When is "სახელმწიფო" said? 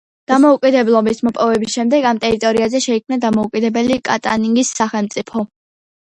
4.79-5.45